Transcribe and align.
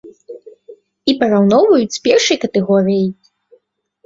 І 1.13 1.13
параўноўваюць 1.19 1.95
з 1.99 2.01
першай 2.09 2.37
катэгорыяй. 2.47 3.07